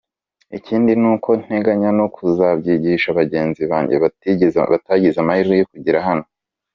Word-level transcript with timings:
Ikindi 0.57 0.91
nuko 1.01 1.29
nteganya 1.43 1.89
no 1.99 2.05
kuzabyigisha 2.15 3.07
bagenzi 3.19 3.61
banjye 3.71 3.95
batagize 4.03 5.17
amahirwe 5.21 5.55
yo 5.61 5.67
kugera 5.73 5.99
hano. 6.09 6.25